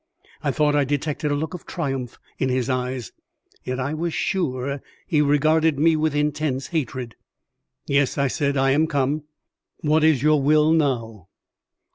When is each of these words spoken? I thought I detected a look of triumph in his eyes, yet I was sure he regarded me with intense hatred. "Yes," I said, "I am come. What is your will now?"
I 0.43 0.49
thought 0.49 0.75
I 0.75 0.83
detected 0.83 1.29
a 1.29 1.35
look 1.35 1.53
of 1.53 1.67
triumph 1.67 2.17
in 2.39 2.49
his 2.49 2.71
eyes, 2.71 3.11
yet 3.63 3.79
I 3.79 3.93
was 3.93 4.15
sure 4.15 4.81
he 5.05 5.21
regarded 5.21 5.77
me 5.77 5.95
with 5.95 6.15
intense 6.15 6.69
hatred. 6.69 7.13
"Yes," 7.85 8.17
I 8.17 8.27
said, 8.27 8.57
"I 8.57 8.71
am 8.71 8.87
come. 8.87 9.25
What 9.81 10.03
is 10.03 10.23
your 10.23 10.41
will 10.41 10.71
now?" 10.71 11.27